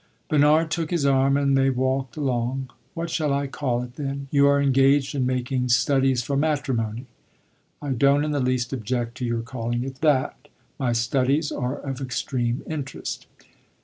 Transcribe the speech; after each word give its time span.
Bernard 0.29 0.71
took 0.71 0.89
his 0.89 1.05
arm, 1.05 1.37
and 1.37 1.55
they 1.55 1.69
walked 1.69 2.17
along. 2.17 2.71
"What 2.95 3.11
shall 3.11 3.31
I 3.31 3.45
call 3.45 3.83
it, 3.83 3.97
then? 3.97 4.29
You 4.31 4.47
are 4.47 4.59
engaged 4.59 5.13
in 5.13 5.27
making 5.27 5.69
studies 5.69 6.23
for 6.23 6.35
matrimony." 6.35 7.05
"I 7.83 7.91
don't 7.91 8.23
in 8.25 8.31
the 8.31 8.39
least 8.39 8.73
object 8.73 9.15
to 9.17 9.25
your 9.25 9.41
calling 9.43 9.83
it 9.83 10.01
that. 10.01 10.47
My 10.79 10.91
studies 10.91 11.51
are 11.51 11.77
of 11.77 12.01
extreme 12.01 12.63
interest." 12.67 13.27